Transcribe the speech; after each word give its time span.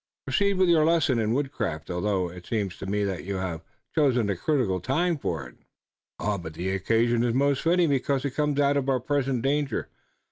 Proceed 0.25 0.57
with 0.57 0.67
your 0.67 0.83
lesson 0.83 1.19
in 1.19 1.35
woodcraft, 1.35 1.91
although 1.91 2.27
it 2.27 2.47
seems 2.47 2.75
to 2.77 2.87
me 2.87 3.03
that 3.03 3.23
you 3.23 3.35
have 3.35 3.61
chosen 3.93 4.31
a 4.31 4.35
critical 4.35 4.79
time 4.79 5.15
for 5.15 5.47
it." 5.47 5.57
"The 6.55 6.69
occasion 6.71 7.23
is 7.23 7.35
most 7.35 7.61
fitting, 7.61 7.89
because 7.89 8.25
it 8.25 8.31
comes 8.31 8.59
out 8.59 8.77
of 8.77 8.89
our 8.89 8.99
present 8.99 9.43
danger. 9.43 9.89